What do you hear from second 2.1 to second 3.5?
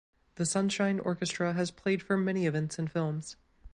many events and films.